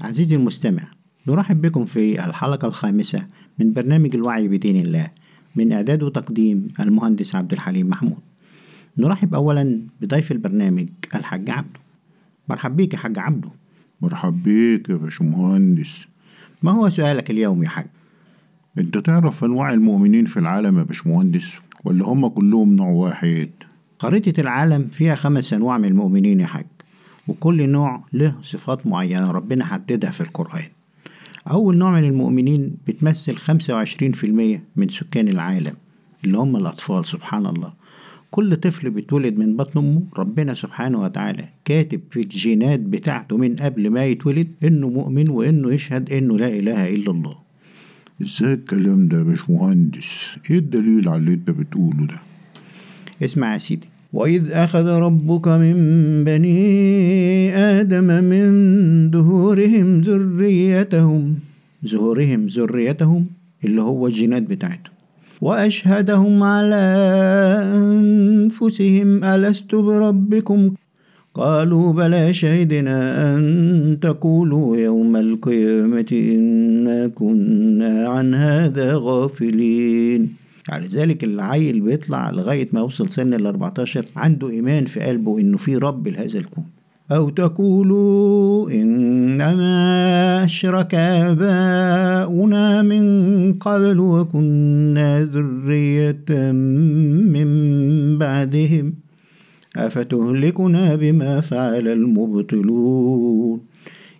عزيزي 0.00 0.36
المستمع 0.36 0.82
نرحب 1.28 1.60
بكم 1.60 1.84
في 1.84 2.24
الحلقة 2.24 2.68
الخامسة 2.68 3.26
من 3.58 3.72
برنامج 3.72 4.14
الوعي 4.16 4.48
بدين 4.48 4.76
الله 4.76 5.10
من 5.56 5.72
إعداد 5.72 6.02
وتقديم 6.02 6.68
المهندس 6.80 7.34
عبد 7.34 7.52
الحليم 7.52 7.88
محمود. 7.88 8.18
نرحب 8.98 9.34
أولا 9.34 9.80
بضيف 10.00 10.32
البرنامج 10.32 10.88
الحاج 11.14 11.50
عبده. 11.50 11.80
مرحب 12.48 12.76
بيك 12.76 12.94
يا 12.94 12.98
حاج 12.98 13.18
عبده. 13.18 13.48
مرحب 14.00 14.42
بيك 14.42 14.88
يا 14.88 14.94
باشمهندس. 14.94 16.06
ما 16.62 16.72
هو 16.72 16.88
سؤالك 16.88 17.30
اليوم 17.30 17.62
يا 17.62 17.68
حاج؟ 17.68 17.86
أنت 18.78 18.98
تعرف 18.98 19.44
أنواع 19.44 19.72
المؤمنين 19.72 20.24
في 20.24 20.36
العالم 20.36 20.78
يا 20.78 20.82
باشمهندس 20.82 21.52
ولا 21.84 22.04
هم 22.04 22.28
كلهم 22.28 22.76
نوع 22.76 22.88
واحد؟ 22.88 23.48
خريطة 23.98 24.40
العالم 24.40 24.88
فيها 24.88 25.14
خمس 25.14 25.52
أنواع 25.52 25.78
من 25.78 25.84
المؤمنين 25.88 26.40
يا 26.40 26.46
حاج. 26.46 26.66
وكل 27.28 27.68
نوع 27.68 28.04
له 28.12 28.34
صفات 28.42 28.86
معينة 28.86 29.30
ربنا 29.30 29.64
حددها 29.64 30.10
في 30.10 30.20
القرآن. 30.20 30.64
أول 31.50 31.76
نوع 31.76 31.90
من 31.90 32.04
المؤمنين 32.04 32.76
بتمثل 32.88 33.36
25% 33.36 34.60
من 34.76 34.88
سكان 34.88 35.28
العالم 35.28 35.74
اللي 36.24 36.38
هم 36.38 36.56
الأطفال 36.56 37.06
سبحان 37.06 37.46
الله. 37.46 37.72
كل 38.30 38.56
طفل 38.56 38.90
بيتولد 38.90 39.38
من 39.38 39.56
بطن 39.56 39.78
أمه 39.80 40.02
ربنا 40.18 40.54
سبحانه 40.54 41.00
وتعالى 41.02 41.44
كاتب 41.64 42.00
في 42.10 42.20
الجينات 42.20 42.80
بتاعته 42.80 43.36
من 43.36 43.56
قبل 43.56 43.90
ما 43.90 44.04
يتولد 44.04 44.48
إنه 44.64 44.88
مؤمن 44.88 45.30
وإنه 45.30 45.72
يشهد 45.74 46.12
إنه 46.12 46.38
لا 46.38 46.48
إله 46.48 46.94
إلا 46.94 47.10
الله. 47.10 47.36
إزاي 48.22 48.52
الكلام 48.52 49.08
ده 49.08 49.18
يا 49.18 49.22
باشمهندس؟ 49.22 50.36
إيه 50.50 50.58
الدليل 50.58 51.08
على 51.08 51.18
اللي 51.18 51.32
أنت 51.34 51.50
بتقوله 51.50 52.06
ده؟ 52.06 52.18
اسمع 53.24 53.52
يا 53.52 53.58
سيدي 53.58 53.88
وإذ 54.14 54.52
أخذ 54.52 54.88
ربك 54.88 55.48
من 55.48 55.76
بني 56.24 57.56
آدم 57.56 58.24
من 58.24 59.10
ظهورهم 59.10 60.00
ذريتهم 60.00 61.34
ظهورهم 61.86 62.46
ذريتهم 62.46 63.26
اللي 63.64 63.82
هو 63.82 64.06
الجينات 64.06 64.42
بتاعتهم. 64.42 64.94
وأشهدهم 65.40 66.42
على 66.42 66.84
أنفسهم 67.74 69.24
ألست 69.24 69.74
بربكم؟ 69.74 70.74
قالوا 71.34 71.92
بلى 71.92 72.32
شهدنا 72.32 72.98
أن 73.34 73.98
تقولوا 74.02 74.76
يوم 74.76 75.16
القيامة 75.16 76.10
إنا 76.12 77.06
كنا 77.06 78.08
عن 78.08 78.34
هذا 78.34 78.92
غافلين 78.94 80.43
يعني 80.68 80.86
ذلك 80.86 81.24
العيل 81.24 81.80
بيطلع 81.80 82.30
لغاية 82.30 82.68
ما 82.72 82.80
يوصل 82.80 83.08
سن 83.08 83.34
ال 83.34 83.46
14 83.46 84.04
عنده 84.16 84.50
إيمان 84.50 84.84
في 84.84 85.00
قلبه 85.00 85.40
إنه 85.40 85.56
في 85.56 85.76
رب 85.76 86.08
لهذا 86.08 86.38
الكون. 86.38 86.64
أو 87.12 87.28
تقولوا 87.28 88.70
إنما 88.70 90.44
أشرك 90.44 90.94
آباؤنا 90.94 92.82
من 92.82 93.52
قبل 93.52 94.00
وكنا 94.00 95.22
ذرية 95.24 96.52
من 97.32 97.48
بعدهم. 98.18 98.94
أفتهلكنا 99.76 100.94
بما 100.94 101.40
فعل 101.40 101.88
المبطلون؟ 101.88 103.60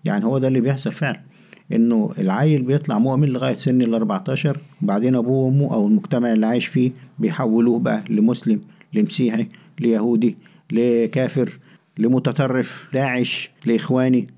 يعني 0.05 0.25
هو 0.25 0.39
ده 0.39 0.48
اللي 0.48 0.61
بيحصل 0.61 0.92
فعلا. 0.92 1.20
إنه 1.73 2.11
العيل 2.19 2.62
بيطلع 2.62 2.98
مؤمن 2.98 3.29
لغاية 3.29 3.55
سن 3.55 3.83
ال 3.83 3.95
14 3.95 4.59
وبعدين 4.83 5.15
أبوه 5.15 5.45
وأمه 5.47 5.75
أو 5.75 5.87
المجتمع 5.87 6.33
اللي 6.33 6.47
عايش 6.47 6.67
فيه 6.67 6.93
بيحولوه 7.19 7.79
بقى 7.79 8.05
لمسلم 8.11 8.61
لمسيحي 8.95 9.47
ليهودي 9.81 10.37
لكافر 10.73 11.59
لمتطرف 11.98 12.89
داعش 12.95 13.51
لإخواني. 13.67 14.29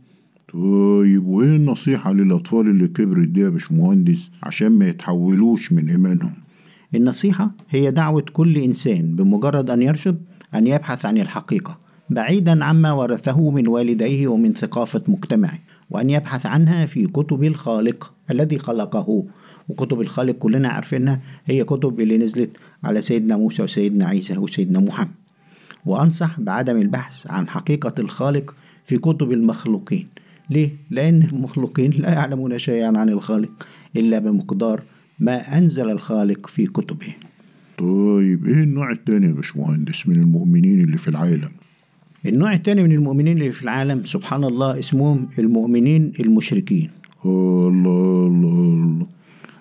طيب 0.53 1.27
وإيه 1.27 1.57
النصيحة 1.57 2.13
للأطفال 2.13 2.61
اللي 2.67 2.89
كبرت 2.89 3.29
دي 3.29 3.41
يا 3.41 3.49
باشمهندس 3.49 4.31
عشان 4.43 4.69
ما 4.69 4.89
يتحولوش 4.89 5.73
من 5.73 5.89
إيمانهم؟ 5.91 6.33
النصيحة 6.95 7.51
هي 7.71 7.91
دعوة 7.91 8.25
كل 8.33 8.57
إنسان 8.57 9.17
بمجرد 9.17 9.71
أن 9.71 9.83
يرشد 9.83 10.19
أن 10.55 10.67
يبحث 10.67 11.07
عن 11.07 11.19
الحقيقة 11.19 11.79
بعيدا 12.11 12.65
عما 12.65 12.93
ورثه 12.93 13.51
من 13.51 13.69
والديه 13.69 14.29
ومن 14.29 14.53
ثقافة 14.53 15.03
مجتمعه. 15.09 15.59
وأن 15.91 16.11
يبحث 16.11 16.47
عنها 16.47 16.87
في 16.87 17.07
كتب 17.07 17.45
الخالق 17.45 18.13
الذي 18.31 18.59
خلقه. 18.59 19.25
وكتب 19.69 20.01
الخالق 20.01 20.35
كلنا 20.35 20.69
عارفينها 20.69 21.21
هي 21.47 21.65
كتب 21.65 22.01
اللي 22.01 22.19
نزلت 22.19 22.51
على 22.85 23.01
سيدنا 23.01 23.37
موسى 23.37 23.63
وسيدنا 23.63 24.07
عيسى 24.07 24.39
وسيدنا 24.39 24.81
محمد. 24.81 25.15
وأنصح 25.87 26.41
بعدم 26.41 26.77
البحث 26.77 27.27
عن 27.27 27.49
حقيقة 27.49 27.95
الخالق 27.99 28.55
في 28.85 28.97
كتب 28.97 29.33
المخلوقين. 29.33 30.09
ليه؟ 30.51 30.77
لأن 30.91 31.23
المخلوقين 31.23 31.91
لا 31.91 32.13
يعلمون 32.13 32.59
شيئا 32.59 32.99
عن 32.99 33.09
الخالق 33.09 33.67
إلا 33.97 34.19
بمقدار 34.19 34.83
ما 35.19 35.59
أنزل 35.59 35.91
الخالق 35.91 36.47
في 36.47 36.67
كتبه. 36.67 37.15
طيب 37.79 38.47
إيه 38.47 38.63
النوع 38.63 38.93
التاني 38.93 39.27
يا 39.27 39.33
باشمهندس 39.33 40.09
من 40.09 40.15
المؤمنين 40.15 40.81
اللي 40.81 40.99
في 40.99 41.09
العالم؟ 41.09 41.51
النوع 42.27 42.53
الثاني 42.53 42.83
من 42.83 42.93
المؤمنين 42.93 43.39
اللي 43.39 43.53
في 43.53 43.63
العالم 43.63 44.05
سبحان 44.05 44.45
الله 44.45 44.79
اسمهم 44.79 45.29
المؤمنين 45.39 46.13
المشركين. 46.21 46.91
الله 47.25 48.27
الله 48.27 48.59
الله. 48.59 49.07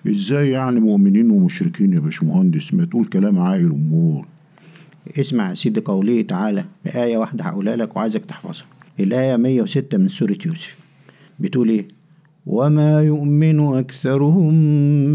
إزاي 0.06 0.50
يعني 0.50 0.80
مؤمنين 0.80 1.30
ومشركين 1.30 1.92
يا 1.92 2.00
باشمهندس؟ 2.00 2.74
ما 2.74 2.84
تقول 2.84 3.04
كلام 3.04 3.38
عاقل 3.38 3.70
أمور. 3.70 4.26
اسمع 5.18 5.48
يا 5.48 5.54
سيدي 5.54 5.80
قوله 5.80 6.22
تعالى 6.22 6.64
بآية 6.84 7.16
واحدة 7.16 7.44
هقولها 7.44 7.76
لك 7.76 7.96
وعايزك 7.96 8.24
تحفظها. 8.24 8.66
الآية 9.00 9.36
106 9.36 9.98
من 9.98 10.08
سورة 10.08 10.38
يوسف. 10.46 10.78
بتقول 11.40 11.68
إيه؟ 11.68 11.88
وما 12.46 13.02
يؤمن 13.02 13.60
أكثرهم 13.60 14.54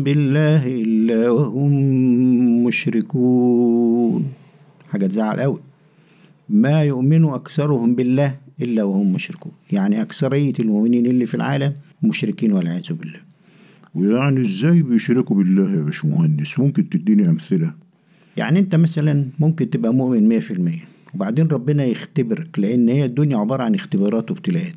بالله 0.03 0.67
إلا 0.67 1.29
وهم 1.29 1.73
مشركون. 2.63 4.25
حاجة 4.89 5.05
تزعل 5.05 5.39
أوي. 5.39 5.70
ما 6.51 6.83
يؤمن 6.83 7.25
أكثرهم 7.25 7.95
بالله 7.95 8.35
إلا 8.61 8.83
وهم 8.83 9.13
مشركون. 9.13 9.51
يعني 9.71 10.01
أكثرية 10.01 10.53
المؤمنين 10.59 11.05
اللي 11.05 11.25
في 11.25 11.35
العالم 11.35 11.73
مشركين 12.03 12.53
والعياذ 12.53 12.93
بالله. 12.93 13.19
ويعني 13.95 14.41
إزاي 14.41 14.81
بيشركوا 14.83 15.35
بالله 15.35 15.75
يا 15.75 15.83
باشمهندس؟ 15.83 16.59
ممكن 16.59 16.89
تديني 16.89 17.29
أمثلة؟ 17.29 17.73
يعني 18.37 18.59
أنت 18.59 18.75
مثلا 18.75 19.25
ممكن 19.39 19.69
تبقى 19.69 19.93
مؤمن 19.93 20.27
مية 20.27 20.39
في 20.39 20.51
المية 20.53 20.85
وبعدين 21.13 21.47
ربنا 21.47 21.85
يختبرك 21.85 22.59
لأن 22.59 22.89
هي 22.89 23.05
الدنيا 23.05 23.37
عبارة 23.37 23.63
عن 23.63 23.75
اختبارات 23.75 24.31
وابتلاءات. 24.31 24.73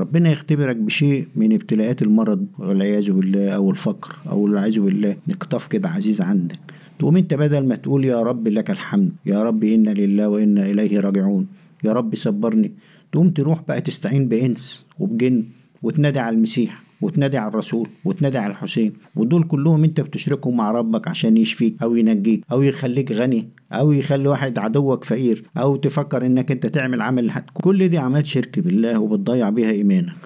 ربنا 0.00 0.30
يختبرك 0.30 0.76
بشيء 0.76 1.28
من 1.36 1.52
ابتلاءات 1.52 2.02
المرض 2.02 2.46
والعياذ 2.58 3.10
بالله 3.12 3.50
أو 3.50 3.70
الفقر 3.70 4.16
أو 4.30 4.46
العياذ 4.46 4.80
بالله. 4.80 5.16
نقطف 5.28 5.66
كده 5.66 5.88
عزيز 5.88 6.20
عندك. 6.20 6.58
تقوم 6.98 7.16
أنت 7.16 7.34
بدل 7.34 7.66
ما 7.66 7.74
تقول 7.74 8.04
يا 8.04 8.22
رب 8.22 8.48
لك 8.48 8.70
الحمد 8.70 9.12
يا 9.26 9.42
رب 9.42 9.64
إنا 9.64 9.90
لله 9.90 10.28
وإنا 10.28 10.70
إليه 10.70 11.00
راجعون 11.00 11.46
يا 11.84 11.92
رب 11.92 12.14
صبرني. 12.14 12.72
تقوم 13.12 13.30
تروح 13.30 13.62
بقى 13.68 13.80
تستعين 13.80 14.28
بإنس 14.28 14.86
وبجن 14.98 15.44
وتنادي 15.82 16.18
على 16.18 16.36
المسيح. 16.36 16.82
وتنادي 17.04 17.38
على 17.38 17.48
الرسول 17.48 17.88
وتنادي 18.04 18.38
على 18.38 18.50
الحسين 18.50 18.92
ودول 19.16 19.44
كلهم 19.44 19.84
انت 19.84 20.00
بتشركهم 20.00 20.56
مع 20.56 20.70
ربك 20.72 21.08
عشان 21.08 21.36
يشفيك 21.36 21.82
أو 21.82 21.96
ينجيك 21.96 22.44
أو 22.52 22.62
يخليك 22.62 23.12
غني 23.12 23.48
أو 23.72 23.92
يخلي 23.92 24.28
واحد 24.28 24.58
عدوك 24.58 25.04
فقير 25.04 25.44
أو 25.56 25.76
تفكر 25.76 26.26
إنك 26.26 26.50
انت 26.52 26.66
تعمل 26.66 27.02
عمل 27.02 27.26
لحد 27.26 27.44
كل 27.54 27.88
دي 27.88 27.98
أعمال 27.98 28.26
شرك 28.26 28.60
بالله 28.60 28.98
وبتضيع 28.98 29.50
بيها 29.50 29.70
إيمانك. 29.70 30.16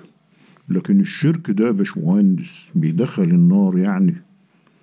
لكن 0.68 1.00
الشرك 1.00 1.50
ده 1.50 1.66
يا 1.66 1.70
باشمهندس 1.70 2.50
بيدخل 2.74 3.22
النار 3.22 3.78
يعني. 3.78 4.14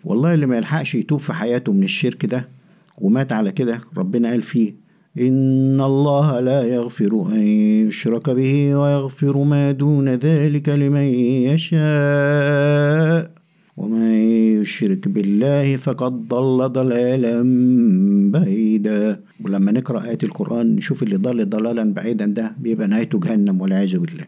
والله 0.04 0.34
اللي 0.34 0.46
ما 0.46 0.58
يلحقش 0.58 0.96
يتوب 0.96 1.20
في 1.20 1.34
حياته 1.34 1.74
من 1.74 1.84
الشرك 1.84 2.26
ده 2.26 2.50
ومات 2.98 3.32
على 3.32 3.52
كده 3.52 3.82
ربنا 3.98 4.30
قال 4.30 4.42
فيه 4.42 4.74
إن 5.20 5.82
الله 5.82 6.40
لا 6.40 6.64
يغفر 6.64 7.28
أن 7.32 7.42
يشرك 7.88 8.30
به 8.30 8.76
ويغفر 8.76 9.44
ما 9.44 9.72
دون 9.72 10.10
ذلك 10.10 10.70
لمن 10.70 11.08
يشاء. 11.52 13.32
ومن 13.78 14.12
يشرك 14.62 15.08
بالله 15.08 15.76
فقد 15.76 16.28
ضل 16.28 16.70
ضلالا 16.70 17.42
بعيدا. 18.32 19.20
ولما 19.44 19.72
نقرأ 19.72 20.06
آية 20.06 20.18
القرآن 20.24 20.76
نشوف 20.76 21.04
اللي 21.04 21.16
ضل 21.16 21.50
ضلالا 21.50 21.94
بعيدا 21.94 22.26
ده 22.26 22.52
بيبقى 22.60 22.88
نهايته 22.88 23.20
جهنم 23.20 23.62
والعياذ 23.62 23.98
بالله. 23.98 24.26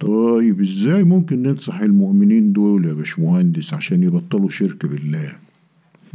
طيب 0.00 0.60
إزاي 0.60 1.04
ممكن 1.04 1.42
ننصح 1.42 1.80
المؤمنين 1.80 2.52
دول 2.52 2.84
يا 2.84 2.92
باشمهندس 2.92 3.74
عشان 3.74 4.02
يبطلوا 4.02 4.48
شرك 4.50 4.86
بالله؟ 4.86 5.43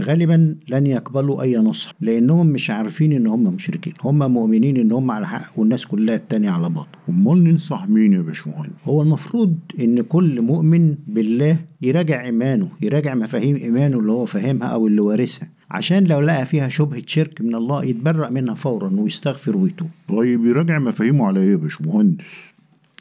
غالبا 0.01 0.56
لن 0.69 0.88
يقبلوا 0.88 1.42
أي 1.42 1.57
نصح 1.57 1.92
لأنهم 2.01 2.48
مش 2.48 2.69
عارفين 2.69 3.12
ان 3.13 3.28
هم 3.28 3.44
مشركين. 3.44 3.94
هم 4.04 4.31
مؤمنين 4.31 4.78
ان 4.78 4.92
هم 4.92 5.12
على 5.12 5.28
حق 5.28 5.60
والناس 5.60 5.86
كلها 5.86 6.16
التانية 6.16 6.50
على 6.50 6.69
باطل. 6.69 6.88
أمال 7.10 7.44
ننصح 7.44 7.88
مين 7.88 8.13
يا 8.13 8.22
باشمهندس؟ 8.22 8.69
هو 8.86 9.01
المفروض 9.01 9.56
إن 9.80 10.01
كل 10.01 10.42
مؤمن 10.42 10.96
بالله 11.07 11.57
يراجع 11.81 12.25
إيمانه 12.25 12.69
يراجع 12.81 13.16
مفاهيم 13.16 13.56
إيمانه 13.56 14.00
اللي 14.00 14.12
هو 14.12 14.25
فاهمها 14.25 14.68
أو 14.68 14.88
اللي 14.88 15.01
وارثها 15.01 15.50
عشان 15.72 16.04
لو 16.04 16.19
لقى 16.19 16.46
فيها 16.46 16.69
شبهة 16.69 17.04
شرك 17.06 17.42
من 17.42 17.56
الله 17.56 17.84
يتبرأ 17.86 18.30
منها 18.30 18.56
فورا 18.56 18.90
ويستغفر 18.94 19.57
ويتوب. 19.57 19.90
طيب 20.10 20.46
يراجع 20.46 20.80
مفاهيمه 20.80 21.25
على 21.25 21.40
إيه 21.40 21.51
يا 21.51 21.56
باشمهندس؟ 21.56 22.25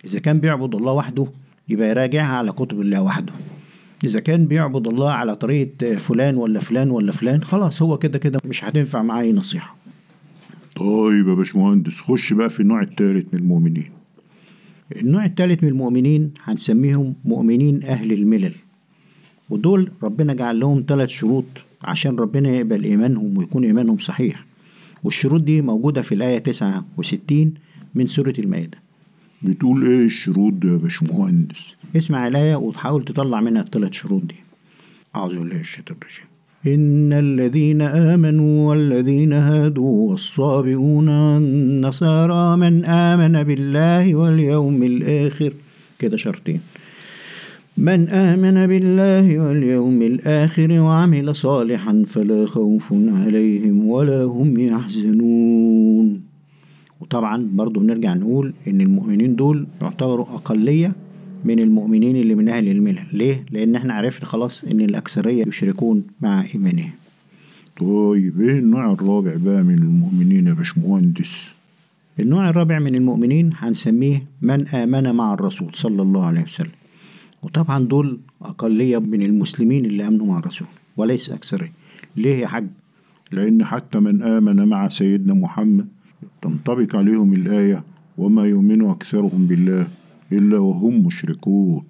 إذا 0.05 0.19
كان 0.19 0.41
بيعبد 0.41 0.75
الله 0.75 0.93
وحده 0.93 1.27
يبقى 1.69 1.89
يراجعها 1.91 2.37
على 2.37 2.53
كتب 2.53 2.81
الله 2.81 3.03
وحده. 3.03 3.33
إذا 4.05 4.21
كان 4.21 4.47
بيعبد 4.47 4.87
الله 4.87 5.11
على 5.11 5.35
طريقة 5.37 5.95
فلان 5.95 6.37
ولا 6.37 6.61
فلان 6.61 6.91
ولا 6.91 7.13
فلان 7.13 7.45
خلاص 7.45 7.83
هو 7.83 7.99
كده 7.99 8.19
كده 8.19 8.41
مش 8.45 8.65
هتنفع 8.65 9.03
معاه 9.03 9.21
أي 9.23 9.33
نصيحة. 9.33 9.77
طيب 10.77 11.29
يا 11.29 11.35
باشمهندس 11.35 11.93
خش 11.93 12.33
بقى 12.33 12.51
في 12.51 12.61
النوع 12.61 12.83
الثالث 12.83 13.35
من 13.35 13.39
المؤمنين. 13.41 13.91
النوع 14.97 15.25
الثالث 15.25 15.63
من 15.63 15.69
المؤمنين 15.69 16.31
هنسميهم 16.45 17.15
مؤمنين 17.25 17.83
أهل 17.85 18.13
الملل. 18.13 18.55
ودول 19.51 19.91
ربنا 20.03 20.35
جعل 20.35 20.61
لهم 20.61 20.85
ثلاث 20.89 21.09
شروط 21.09 21.45
عشان 21.85 22.17
ربنا 22.17 22.51
يقبل 22.51 22.85
إيمانهم 22.85 23.39
ويكون 23.39 23.65
إيمانهم 23.65 23.99
صحيح. 23.99 24.47
والشروط 25.05 25.41
دي 25.41 25.63
موجودة 25.63 26.03
في 26.03 26.15
الآية 26.15 26.39
69 26.39 27.55
من 27.95 28.07
سورة 28.07 28.35
المائدة. 28.39 28.79
بتقول 29.43 29.85
إيه 29.87 30.07
الشروط 30.07 30.53
دي 30.53 30.69
يا 30.69 30.77
باشمهندس؟ 30.77 31.77
اسمع 31.97 32.27
الآية 32.27 32.57
وتحاول 32.57 33.05
تطلع 33.05 33.41
منها 33.41 33.63
الثلاث 33.63 33.93
شروط 33.93 34.23
دي. 34.23 34.35
أعوذ 35.17 35.31
بالله 35.31 35.55
من 35.55 35.61
الشيطان 35.61 35.97
الرجيم. 36.03 36.27
إن 36.67 37.13
الذين 37.13 37.83
آمنوا 37.83 38.69
والذين 38.69 39.33
هادوا 39.33 40.11
والصابئون 40.11 41.09
والنصارى 41.09 42.57
من 42.57 42.85
آمن 42.85 43.43
بالله 43.43 44.15
واليوم 44.15 44.83
الآخر 44.83 45.53
كده 45.99 46.17
شرطين. 46.17 46.61
من 47.77 48.09
آمن 48.09 48.67
بالله 48.67 49.39
واليوم 49.39 50.03
الآخر 50.03 50.81
وعمل 50.81 51.37
صالحا 51.37 52.05
فلا 52.07 52.47
خوف 52.47 52.93
عليهم 52.93 53.87
ولا 53.87 54.23
هم 54.25 54.61
يحزنون. 54.61 56.28
وطبعا 57.01 57.49
برضو 57.53 57.81
بنرجع 57.81 58.15
نقول 58.15 58.55
إن 58.69 58.81
المؤمنين 58.81 59.37
دول 59.37 59.67
يعتبروا 59.83 60.27
أقلية 60.27 60.93
من 61.45 61.59
المؤمنين 61.59 62.17
اللي 62.17 62.35
من 62.35 62.49
أهل 62.49 62.69
الملل. 62.69 63.03
ليه؟ 63.13 63.45
لأن 63.51 63.75
إحنا 63.77 63.95
عرفنا 63.95 64.27
خلاص 64.27 64.65
إن 64.65 64.81
الأكثرية 64.81 65.45
يشركون 65.49 66.03
مع 66.21 66.45
إيمانهم. 66.55 66.91
طيب 67.81 68.41
إيه 68.41 68.59
النوع 68.59 68.93
الرابع 68.93 69.33
بقى 69.37 69.63
من 69.63 69.75
المؤمنين 69.75 70.47
يا 70.47 70.53
باشمهندس؟ 70.53 71.49
النوع 72.21 72.51
الرابع 72.51 72.79
من 72.79 72.95
المؤمنين 72.95 73.51
هنسميه 73.55 74.27
من 74.43 74.69
آمن 74.69 75.13
مع 75.15 75.35
الرسول 75.35 75.71
صلى 75.75 76.03
الله 76.03 76.25
عليه 76.25 76.43
وسلم. 76.43 76.71
وطبعا 77.43 77.85
دول 77.85 78.19
أقلية 78.43 78.99
من 78.99 79.23
المسلمين 79.23 79.85
اللي 79.85 80.07
آمنوا 80.07 80.27
مع 80.27 80.39
الرسول 80.39 80.69
وليس 80.97 81.31
أكثرية. 81.31 81.73
ليه 82.17 82.35
يا 82.37 82.47
حاج؟ 82.47 82.67
لأن 83.33 83.65
حتى 83.65 83.99
من 84.01 84.23
آمن 84.23 84.69
مع 84.69 84.89
سيدنا 84.89 85.35
محمد 85.35 85.87
تنطبق 86.43 86.97
عليهم 86.97 87.33
الآية 87.33 87.85
وما 88.19 88.45
يؤمن 88.45 88.85
أكثرهم 88.85 89.47
بالله 89.47 89.87
إلا 90.33 90.59
وهم 90.59 91.07
مشركون. 91.07 91.85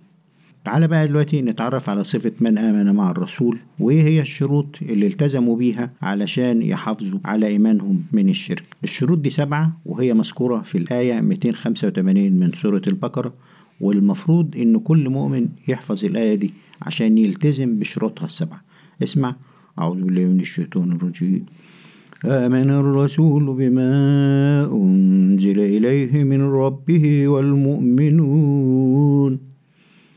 تعالى 0.65 0.89
بقى 0.89 1.09
دلوقتي 1.09 1.43
نتعرف 1.43 1.91
على 1.91 2.05
صفة 2.05 2.33
من 2.41 2.59
آمن 2.59 2.95
مع 2.95 3.11
الرسول 3.11 3.59
وإيه 3.81 4.03
هي 4.03 4.21
الشروط 4.21 4.79
اللي 4.83 5.07
التزموا 5.07 5.57
بيها 5.57 5.91
علشان 6.03 6.63
يحافظوا 6.63 7.19
على 7.25 7.47
إيمانهم 7.47 8.03
من 8.13 8.29
الشرك. 8.29 8.63
الشروط 8.85 9.19
دي 9.19 9.31
سبعة 9.31 9.73
وهي 9.87 10.15
مذكورة 10.15 10.61
في 10.63 10.79
الآية 10.79 11.21
285 11.21 12.33
من 12.33 12.53
سورة 12.53 12.83
البقرة 12.87 13.33
والمفروض 13.81 14.57
إن 14.57 14.79
كل 14.79 15.09
مؤمن 15.09 15.49
يحفظ 15.69 16.05
الآية 16.05 16.35
دي 16.35 16.51
عشان 16.83 17.19
يلتزم 17.19 17.79
بشروطها 17.79 18.25
السبعة. 18.25 18.61
اسمع 19.03 19.37
أعوذ 19.79 20.01
بالله 20.03 20.25
من 20.25 20.41
الشيطان 20.41 20.93
الرجيم. 20.93 21.47
آمن 22.25 22.71
الرسول 22.71 23.55
بما 23.55 23.93
أنزل 24.73 25.61
إليه 25.61 26.25
من 26.25 26.43
ربه 26.43 27.29
والمؤمنون. 27.29 29.39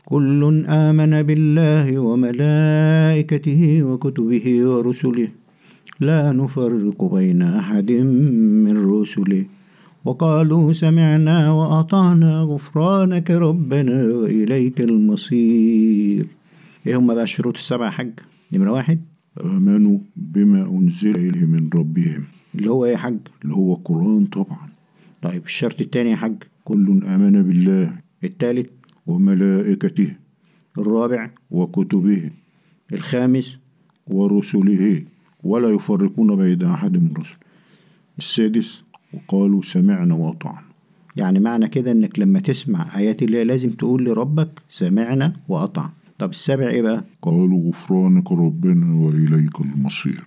كل 0.04 0.64
آمن 0.66 1.22
بالله 1.22 1.98
وملائكته 1.98 3.82
وكتبه 3.82 4.66
ورسله. 4.66 5.28
لا 6.00 6.32
نفرق 6.32 7.14
بين 7.14 7.42
أحد 7.42 7.92
من 7.92 9.00
رسله. 9.00 9.44
وقالوا 10.04 10.72
سمعنا 10.72 11.52
وأطعنا 11.52 12.42
غفرانك 12.42 13.30
ربنا 13.30 14.04
وإليك 14.04 14.80
المصير. 14.80 16.26
إيه 16.86 16.96
هم 16.96 17.14
بقى 17.14 17.22
الشروط 17.22 17.56
السبعة 17.56 17.86
يا 17.86 17.90
حاج؟ 17.90 18.12
نمرة 18.52 18.72
واحد. 18.72 19.00
آمنوا 19.40 19.98
بما 20.16 20.68
أنزل 20.68 21.16
إليه 21.16 21.46
من 21.46 21.70
ربهم. 21.74 22.24
اللي 22.54 22.70
هو 22.70 22.84
إيه 22.84 22.92
يا 22.92 22.96
حاج؟ 22.96 23.18
اللي 23.42 23.54
هو 23.54 23.74
القرآن 23.74 24.26
طبعا. 24.26 24.68
طيب 25.22 25.44
الشرط 25.44 25.80
التاني 25.80 26.10
يا 26.10 26.16
حاج؟ 26.16 26.34
كل 26.64 27.02
آمن 27.04 27.42
بالله. 27.42 27.98
التالت؟ 28.24 28.70
وملائكته. 29.06 30.12
الرابع؟ 30.78 31.30
وكتبه. 31.50 32.30
الخامس؟ 32.92 33.58
ورسله. 34.06 35.02
ولا 35.44 35.68
يفرقون 35.68 36.36
بين 36.36 36.62
أحد 36.62 36.96
من 36.96 37.10
رسله 37.18 37.36
السادس؟ 38.18 38.84
وقالوا 39.14 39.62
سمعنا 39.62 40.14
وأطعنا. 40.14 40.62
يعني 41.16 41.40
معنى 41.40 41.68
كده 41.68 41.92
إنك 41.92 42.18
لما 42.18 42.40
تسمع 42.40 42.98
آيات 42.98 43.22
الله 43.22 43.42
لازم 43.42 43.70
تقول 43.70 44.04
لربك 44.04 44.62
سمعنا 44.68 45.32
وأطعنا. 45.48 45.92
طب 46.22 46.30
السابع 46.30 46.68
إيه 46.68 46.82
بقى؟ 46.82 47.04
قالوا 47.22 47.68
غفرانك 47.68 48.32
ربنا 48.32 48.94
وإليك 48.94 49.60
المصير. 49.60 50.22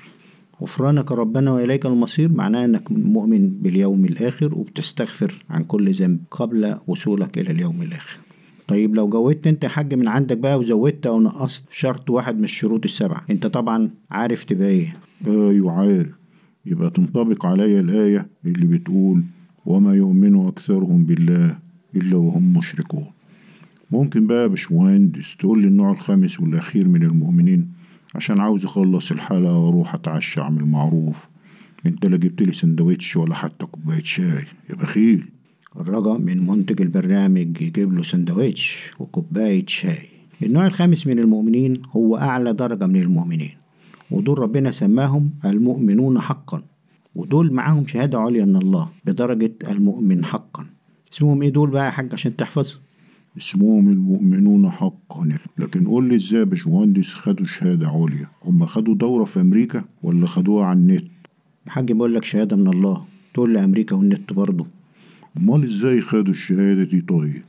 غفرانك 0.62 1.12
ربنا 1.12 1.52
وإليك 1.52 1.86
المصير 1.86 2.32
معناه 2.32 2.66
إنك 2.66 2.92
مؤمن 2.92 3.50
باليوم 3.50 4.06
الآخر 4.06 4.56
وبتستغفر 4.56 5.46
عن 5.50 5.64
كل 5.64 5.92
ذنب 5.92 6.20
قبل 6.32 6.76
وصولك 6.88 7.38
إلى 7.38 7.52
اليوم 7.52 7.82
الآخر. 7.82 8.18
طيب 8.68 8.96
لو 8.96 9.10
جودت 9.10 9.48
أنت 9.48 9.66
حاج 9.66 9.94
من 9.94 10.08
عندك 10.08 10.38
بقى 10.38 10.60
وزودت 10.60 11.06
أو 11.08 11.20
نقصت 11.22 11.64
شرط 11.72 12.10
واحد 12.10 12.38
من 12.38 12.44
الشروط 12.44 12.86
السبعة 12.86 13.26
أنت 13.30 13.48
طبعا 13.48 13.90
عارف 14.12 14.44
تبقى 14.44 14.68
إيه؟ 14.68 14.94
أيوة 15.28 15.72
عارف. 15.72 16.08
يبقى 16.66 16.90
تنطبق 16.90 17.46
علي 17.46 17.80
الآية 17.80 18.28
اللي 18.46 18.66
بتقول 18.66 19.24
وما 19.66 19.94
يؤمن 19.94 20.48
أكثرهم 20.48 21.04
بالله 21.06 21.58
إلا 21.96 22.16
وهم 22.18 22.54
مشركون. 22.58 23.06
ممكن 23.92 24.28
بقى 24.28 24.50
باشمهندس 24.50 25.36
تقول 25.40 25.62
لي 25.62 25.68
النوع 25.68 25.92
الخامس 25.92 26.40
والأخير 26.40 26.88
من 26.88 27.04
المؤمنين؟ 27.04 27.72
عشان 28.16 28.40
عاوز 28.40 28.66
أخلص 28.66 29.12
الحلقة 29.12 29.58
وأروح 29.58 29.94
أتعشى 29.94 30.42
أعمل 30.42 30.66
معروف. 30.66 31.28
أنت 31.86 32.06
لا 32.06 32.18
جبت 32.18 32.42
لي 32.42 32.54
سندوتش 32.54 33.18
ولا 33.18 33.36
حتى 33.36 33.66
كوباية 33.66 34.04
شاي. 34.04 34.44
يا 34.70 34.76
بخيل. 34.76 35.26
الرجاء 35.80 36.18
من 36.18 36.48
منتج 36.48 36.82
البرنامج 36.82 37.62
يجيب 37.62 37.94
له 37.94 38.04
سندوتش 38.04 38.92
وكوباية 39.00 39.66
شاي. 39.68 40.08
النوع 40.44 40.66
الخامس 40.66 41.08
من 41.08 41.20
المؤمنين 41.20 41.82
هو 41.92 42.18
أعلى 42.18 42.54
درجة 42.54 42.88
من 42.88 43.02
المؤمنين. 43.02 43.52
ودول 44.12 44.40
ربنا 44.40 44.72
سماهم 44.72 45.30
المؤمنون 45.46 46.20
حقا. 46.20 46.62
ودول 47.16 47.54
معاهم 47.54 47.88
شهادة 47.88 48.20
عليا 48.20 48.46
من 48.46 48.56
الله 48.56 48.90
بدرجة 49.06 49.54
المؤمن 49.70 50.26
حقا. 50.26 50.66
اسمهم 51.14 51.42
إيه 51.42 51.50
دول 51.50 51.70
بقى 51.70 51.86
يا 51.86 51.92
حاج 51.92 52.10
عشان 52.14 52.36
تحفظ؟ 52.36 52.80
اسمهم 53.38 53.90
المؤمنون 53.90 54.70
حقا. 54.70 55.30
لكن 55.58 55.88
قول 55.88 56.08
لي 56.10 56.16
إزاي 56.16 56.40
يا 56.40 56.44
باشمهندس 56.44 57.14
خدوا 57.14 57.46
شهادة 57.46 57.88
عليا؟ 57.88 58.28
هم 58.46 58.66
خدوا 58.66 58.96
دورة 58.96 59.24
في 59.24 59.42
أمريكا 59.42 59.84
ولا 60.04 60.28
خدوها 60.28 60.66
على 60.66 60.80
النت؟ 60.80 61.04
يا 61.68 61.72
حاج 61.72 61.92
بقول 61.92 62.16
لك 62.16 62.24
شهادة 62.24 62.56
من 62.56 62.68
الله. 62.68 63.06
تقول 63.34 63.54
لأمريكا 63.54 63.96
والنت 63.96 64.34
برضه. 64.34 64.68
أمال 65.38 65.64
إزاي 65.64 66.02
خدوا 66.02 66.34
الشهادة 66.34 66.84
دي 66.84 67.02
طيب؟ 67.02 67.42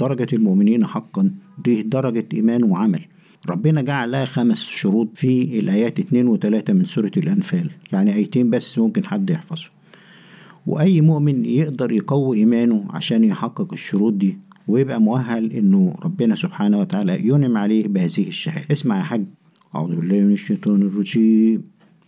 درجة 0.00 0.26
المؤمنين 0.32 0.86
حقا. 0.86 1.30
دي 1.64 1.82
درجة 1.82 2.28
إيمان 2.34 2.64
وعمل. 2.64 3.00
ربنا 3.48 3.82
جعل 3.82 4.10
لها 4.10 4.24
خمس 4.24 4.64
شروط 4.64 5.08
في 5.14 5.58
الآيات 5.58 6.00
اتنين 6.00 6.26
وتلاتة 6.28 6.72
من 6.72 6.84
سورة 6.84 7.12
الأنفال. 7.16 7.70
يعني 7.92 8.14
آيتين 8.14 8.50
بس 8.50 8.78
ممكن 8.78 9.04
حد 9.04 9.30
يحفظه. 9.30 9.70
وأي 10.66 11.00
مؤمن 11.00 11.44
يقدر 11.44 11.92
يقوي 11.92 12.36
إيمانه 12.36 12.84
عشان 12.90 13.24
يحقق 13.24 13.72
الشروط 13.72 14.12
دي 14.12 14.38
ويبقى 14.68 15.00
مؤهل 15.00 15.52
إنه 15.52 15.94
ربنا 16.04 16.34
سبحانه 16.34 16.80
وتعالى 16.80 17.28
ينعم 17.28 17.56
عليه 17.56 17.88
بهذه 17.88 18.28
الشهادة. 18.28 18.66
اسمع 18.72 18.96
يا 18.98 19.02
حاج. 19.02 19.24
أعوذ 19.76 19.96
بالله 20.00 20.20
من 20.20 20.32
الشيطان 20.32 20.82
الرجيم. 20.82 21.62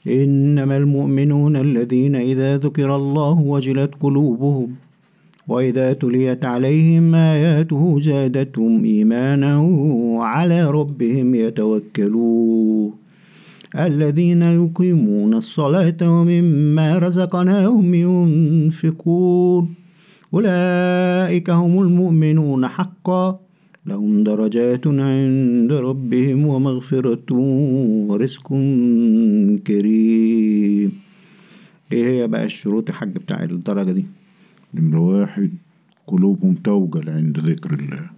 إنما 0.09 0.77
المؤمنون 0.77 1.57
الذين 1.57 2.15
إذا 2.15 2.57
ذكر 2.57 2.97
الله 2.97 3.41
وجلت 3.41 3.95
قلوبهم 4.01 4.69
وإذا 5.49 5.93
تليت 5.93 6.45
عليهم 6.45 7.15
آياته 7.15 8.01
زادتهم 8.01 8.85
إيمانا 8.85 9.59
وعلى 10.17 10.71
ربهم 10.71 11.35
يتوكلون. 11.35 12.93
الذين 13.79 14.43
يقيمون 14.43 15.35
الصلاة 15.35 15.97
ومما 16.03 16.99
رزقناهم 16.99 17.95
ينفقون. 17.95 19.84
أولئك 20.35 21.51
هم 21.51 21.81
المؤمنون 21.81 22.67
حقا. 22.67 23.41
لهم 23.87 24.25
درجات 24.25 24.87
عند 24.87 25.73
ربهم 25.73 26.47
ومغفرة 26.47 27.33
ورزق 28.09 28.49
كريم. 29.67 30.93
إيه 31.93 32.07
هي 32.07 32.29
بقى 32.29 32.45
الشروط 32.45 32.89
يا 32.89 32.95
حاج 32.95 33.15
بتاع 33.17 33.43
الدرجة 33.43 33.93
دي؟ 33.93 34.05
نمرة 34.75 34.99
واحد 34.99 35.51
قلوبهم 36.07 36.55
توجل 36.55 37.11
عند 37.11 37.39
ذكر 37.39 37.75
الله. 37.75 38.11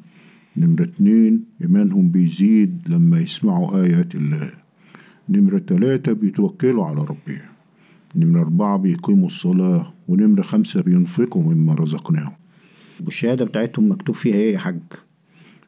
نمرة 0.57 0.83
اتنين 0.83 1.45
إيمانهم 1.63 2.09
بيزيد 2.09 2.79
لما 2.89 3.21
يسمعوا 3.21 3.85
آيات 3.85 4.15
الله. 4.15 4.51
نمرة 5.29 5.59
تلاتة 5.59 6.13
بيتوكلوا 6.13 6.85
على 6.85 7.01
ربهم. 7.01 7.56
نمرة 8.17 8.41
أربعة 8.41 8.77
بيقيموا 8.77 9.27
الصلاة 9.27 9.93
ونمرة 10.09 10.43
خمسة 10.43 10.83
بينفقوا 10.83 11.43
مما 11.43 11.75
رزقناهم. 11.75 12.33
والشهادة 13.05 13.45
بتاعتهم 13.45 13.91
مكتوب 13.91 14.15
فيها 14.15 14.35
إيه 14.35 14.53
يا 14.53 14.59
حاج؟ 14.59 14.79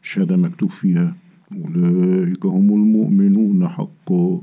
الشهادة 0.03 0.37
مكتوب 0.37 0.71
فيها 0.71 1.15
أولئك 1.53 2.47
هم 2.47 2.73
المؤمنون 2.75 3.69
حقا 3.69 4.43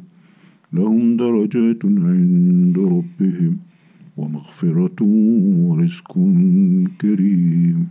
لهم 0.74 1.18
درجات 1.18 1.86
عند 1.86 2.78
ربهم 2.78 3.58
ومغفرة 4.18 5.04
ورزق 5.04 6.14
كريم. 7.02 7.88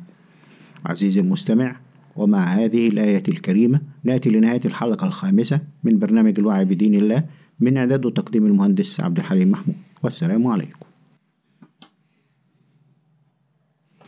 عزيزي 0.86 1.20
المستمع 1.20 1.76
ومع 2.16 2.44
هذه 2.44 2.88
الآية 2.88 3.22
الكريمة 3.28 3.80
نأتي 4.04 4.30
لنهاية 4.30 4.60
الحلقة 4.64 5.06
الخامسة 5.06 5.60
من 5.84 5.98
برنامج 5.98 6.38
الوعي 6.38 6.64
بدين 6.64 6.94
الله 6.94 7.24
من 7.60 7.76
إعداد 7.76 8.06
وتقديم 8.06 8.46
المهندس 8.46 9.00
عبد 9.00 9.18
الحليم 9.18 9.50
محمود. 9.50 9.76
والسلام 10.04 10.46
عليكم 10.46 10.86